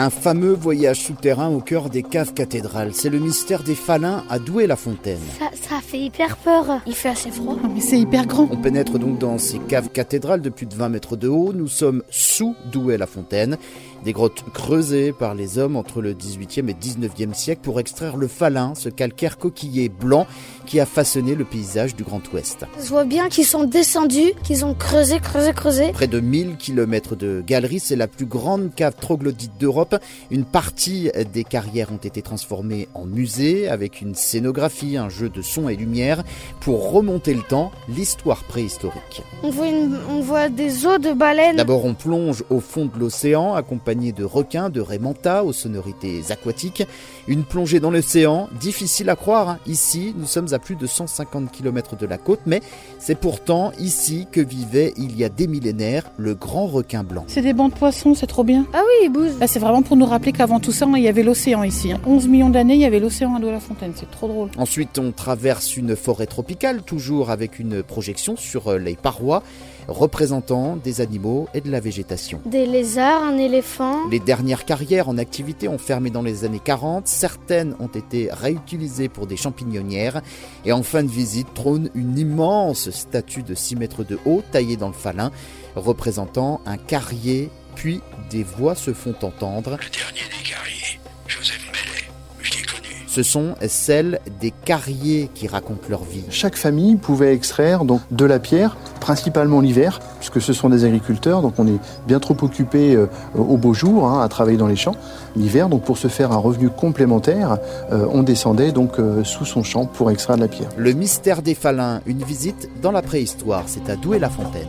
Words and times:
Un 0.00 0.10
fameux 0.10 0.52
voyage 0.52 1.00
souterrain 1.00 1.48
au 1.48 1.58
cœur 1.58 1.90
des 1.90 2.04
caves 2.04 2.32
cathédrales. 2.32 2.94
C'est 2.94 3.08
le 3.08 3.18
mystère 3.18 3.64
des 3.64 3.74
Falins 3.74 4.22
à 4.30 4.38
Douai-la-Fontaine. 4.38 5.18
Ça, 5.40 5.50
ça 5.52 5.80
fait 5.82 5.98
hyper 5.98 6.36
peur. 6.36 6.80
Il 6.86 6.94
fait 6.94 7.08
assez 7.08 7.32
froid. 7.32 7.56
mais 7.74 7.80
c'est 7.80 7.98
hyper 7.98 8.24
grand. 8.28 8.46
On 8.48 8.56
pénètre 8.56 9.00
donc 9.00 9.18
dans 9.18 9.38
ces 9.38 9.58
caves 9.58 9.88
cathédrales 9.88 10.40
de 10.40 10.50
plus 10.50 10.66
de 10.66 10.74
20 10.76 10.90
mètres 10.90 11.16
de 11.16 11.26
haut. 11.26 11.52
Nous 11.52 11.66
sommes 11.66 12.04
sous 12.10 12.54
Douai-la-Fontaine. 12.70 13.58
Des 14.04 14.12
grottes 14.12 14.44
creusées 14.54 15.12
par 15.12 15.34
les 15.34 15.58
hommes 15.58 15.74
entre 15.74 16.00
le 16.00 16.14
18e 16.14 16.68
et 16.68 16.74
19e 16.74 17.34
siècle 17.34 17.62
pour 17.64 17.80
extraire 17.80 18.16
le 18.16 18.28
falin, 18.28 18.74
ce 18.76 18.88
calcaire 18.88 19.38
coquillé 19.38 19.88
blanc 19.88 20.28
qui 20.66 20.78
a 20.78 20.86
façonné 20.86 21.34
le 21.34 21.44
paysage 21.44 21.96
du 21.96 22.04
Grand 22.04 22.22
Ouest. 22.32 22.64
Je 22.80 22.88
vois 22.88 23.04
bien 23.04 23.28
qu'ils 23.28 23.44
sont 23.44 23.64
descendus, 23.64 24.34
qu'ils 24.44 24.64
ont 24.64 24.74
creusé, 24.74 25.18
creusé, 25.18 25.52
creusé. 25.52 25.90
Près 25.92 26.06
de 26.06 26.20
1000 26.20 26.56
km 26.58 27.16
de 27.16 27.42
galeries, 27.44 27.80
c'est 27.80 27.96
la 27.96 28.06
plus 28.06 28.26
grande 28.26 28.72
cave 28.76 28.94
troglodyte 29.00 29.58
d'Europe. 29.58 29.87
Une 30.30 30.44
partie 30.44 31.10
des 31.32 31.44
carrières 31.44 31.92
ont 31.92 31.96
été 31.96 32.22
transformées 32.22 32.88
en 32.94 33.04
musée 33.04 33.68
avec 33.68 34.00
une 34.00 34.14
scénographie, 34.14 34.96
un 34.96 35.08
jeu 35.08 35.28
de 35.28 35.42
son 35.42 35.68
et 35.68 35.76
lumière 35.76 36.22
pour 36.60 36.92
remonter 36.92 37.34
le 37.34 37.42
temps, 37.42 37.70
l'histoire 37.88 38.44
préhistorique. 38.44 39.22
On 39.42 39.50
voit, 39.50 39.66
on 40.10 40.20
voit 40.20 40.48
des 40.48 40.86
os 40.86 41.00
de 41.00 41.12
baleines. 41.12 41.56
D'abord, 41.56 41.84
on 41.84 41.94
plonge 41.94 42.44
au 42.50 42.60
fond 42.60 42.86
de 42.86 42.98
l'océan 42.98 43.54
accompagné 43.54 44.12
de 44.12 44.24
requins, 44.24 44.70
de 44.70 44.80
rémanta 44.80 45.44
aux 45.44 45.52
sonorités 45.52 46.22
aquatiques. 46.30 46.84
Une 47.26 47.44
plongée 47.44 47.80
dans 47.80 47.90
l'océan, 47.90 48.48
difficile 48.60 49.10
à 49.10 49.16
croire. 49.16 49.48
Hein. 49.48 49.58
Ici, 49.66 50.14
nous 50.16 50.26
sommes 50.26 50.52
à 50.52 50.58
plus 50.58 50.76
de 50.76 50.86
150 50.86 51.50
km 51.50 51.96
de 51.96 52.06
la 52.06 52.18
côte, 52.18 52.40
mais 52.46 52.60
c'est 52.98 53.18
pourtant 53.18 53.72
ici 53.78 54.26
que 54.30 54.40
vivait 54.40 54.94
il 54.96 55.16
y 55.16 55.24
a 55.24 55.28
des 55.28 55.46
millénaires 55.46 56.04
le 56.16 56.34
grand 56.34 56.66
requin 56.66 57.04
blanc. 57.04 57.24
C'est 57.26 57.42
des 57.42 57.52
bancs 57.52 57.72
de 57.72 57.78
poissons, 57.78 58.14
c'est 58.14 58.26
trop 58.26 58.44
bien. 58.44 58.66
Ah 58.72 58.82
oui, 58.84 59.06
il 59.06 59.10
bouge. 59.10 59.30
c'est 59.46 59.58
vraiment 59.58 59.77
pour 59.82 59.96
nous 59.96 60.06
rappeler 60.06 60.32
qu'avant 60.32 60.60
tout 60.60 60.72
ça, 60.72 60.86
il 60.96 61.02
y 61.02 61.08
avait 61.08 61.22
l'océan 61.22 61.62
ici. 61.62 61.92
11 62.06 62.24
hein. 62.24 62.28
millions 62.28 62.50
d'années, 62.50 62.74
il 62.74 62.80
y 62.80 62.84
avait 62.84 63.00
l'océan 63.00 63.34
à 63.34 63.40
la 63.40 63.60
fontaine 63.60 63.92
C'est 63.94 64.10
trop 64.10 64.28
drôle. 64.28 64.50
Ensuite, 64.56 64.98
on 64.98 65.12
traverse 65.12 65.76
une 65.76 65.96
forêt 65.96 66.26
tropicale, 66.26 66.82
toujours 66.82 67.30
avec 67.30 67.58
une 67.58 67.82
projection 67.82 68.36
sur 68.36 68.68
euh, 68.68 68.78
les 68.78 68.96
parois 68.96 69.42
représentant 69.88 70.76
des 70.76 71.00
animaux 71.00 71.48
et 71.54 71.60
de 71.60 71.70
la 71.70 71.80
végétation. 71.80 72.40
Des 72.44 72.66
lézards, 72.66 73.22
un 73.22 73.38
éléphant. 73.38 74.06
Les 74.10 74.20
dernières 74.20 74.64
carrières 74.64 75.08
en 75.08 75.18
activité 75.18 75.66
ont 75.66 75.78
fermé 75.78 76.10
dans 76.10 76.22
les 76.22 76.44
années 76.44 76.60
40, 76.62 77.08
certaines 77.08 77.74
ont 77.80 77.88
été 77.88 78.28
réutilisées 78.30 79.08
pour 79.08 79.26
des 79.26 79.36
champignonnières 79.36 80.22
et 80.64 80.72
en 80.72 80.82
fin 80.82 81.02
de 81.02 81.08
visite 81.08 81.52
trône 81.54 81.90
une 81.94 82.18
immense 82.18 82.90
statue 82.90 83.42
de 83.42 83.54
6 83.54 83.76
mètres 83.76 84.04
de 84.04 84.18
haut 84.26 84.42
taillée 84.52 84.76
dans 84.76 84.88
le 84.88 84.92
falin 84.92 85.32
représentant 85.74 86.60
un 86.66 86.76
carrier 86.76 87.50
puis 87.78 88.00
des 88.30 88.42
voix 88.42 88.74
se 88.74 88.92
font 88.92 89.14
entendre. 89.22 89.78
Le 89.80 89.90
dernier 89.90 90.28
des 90.28 90.37
carriers, 90.37 90.37
Joseph 90.37 90.37
ce 93.08 93.22
sont 93.22 93.54
celles 93.66 94.20
des 94.40 94.52
carriers 94.52 95.30
qui 95.34 95.48
racontent 95.48 95.88
leur 95.88 96.04
vie. 96.04 96.24
Chaque 96.30 96.56
famille 96.56 96.96
pouvait 96.96 97.34
extraire 97.34 97.84
donc 97.84 98.00
de 98.10 98.24
la 98.24 98.38
pierre, 98.38 98.76
principalement 99.00 99.60
l'hiver, 99.60 99.98
puisque 100.18 100.40
ce 100.40 100.52
sont 100.52 100.68
des 100.68 100.84
agriculteurs, 100.84 101.42
donc 101.42 101.54
on 101.58 101.66
est 101.66 101.78
bien 102.06 102.20
trop 102.20 102.36
occupé 102.42 102.94
euh, 102.94 103.06
au 103.36 103.56
beau 103.56 103.72
jour 103.72 104.06
hein, 104.06 104.22
à 104.22 104.28
travailler 104.28 104.58
dans 104.58 104.66
les 104.66 104.76
champs. 104.76 104.94
L'hiver, 105.36 105.68
donc 105.68 105.82
pour 105.82 105.98
se 105.98 106.08
faire 106.08 106.32
un 106.32 106.36
revenu 106.36 106.68
complémentaire, 106.68 107.58
euh, 107.90 108.06
on 108.12 108.22
descendait 108.22 108.72
donc 108.72 108.98
euh, 108.98 109.24
sous 109.24 109.46
son 109.46 109.62
champ 109.62 109.86
pour 109.86 110.10
extraire 110.10 110.36
de 110.36 110.42
la 110.42 110.48
pierre. 110.48 110.68
Le 110.76 110.92
mystère 110.92 111.42
des 111.42 111.54
Falins, 111.54 112.00
une 112.06 112.22
visite 112.22 112.68
dans 112.82 112.92
la 112.92 113.02
préhistoire, 113.02 113.64
c'est 113.66 113.88
à 113.88 113.96
Douai-la-Fontaine. 113.96 114.68